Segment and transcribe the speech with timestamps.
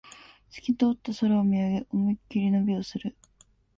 [0.49, 3.15] すき通った空を見上げ、思いっきり伸びをする